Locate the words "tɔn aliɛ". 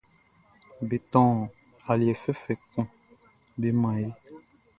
1.11-2.13